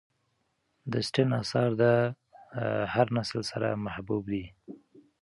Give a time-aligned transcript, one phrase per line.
[0.91, 1.83] د اسټن آثار د
[2.93, 4.45] هر نسل سره محبوب دي.